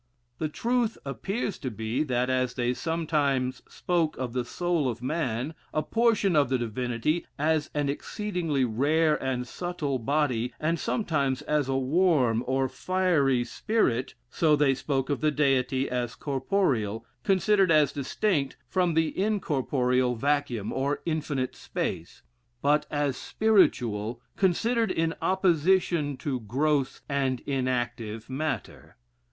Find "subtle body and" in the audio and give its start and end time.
9.47-10.79